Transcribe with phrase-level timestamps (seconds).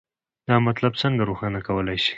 [0.47, 2.09] دا مطلب څنګه روښانه کولی شئ؟